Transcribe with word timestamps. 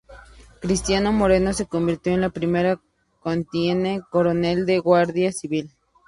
Cristina 0.61 1.11
Moreno 1.11 1.53
se 1.53 1.67
convirtió 1.67 2.11
en 2.11 2.21
la 2.21 2.31
primera 2.31 2.81
teniente 3.23 4.01
coronel 4.09 4.65
de 4.65 4.77
la 4.77 4.81
Guardia 4.81 5.31
Civil. 5.31 5.69